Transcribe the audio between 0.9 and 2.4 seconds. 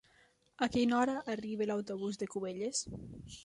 hora arriba l'autobús de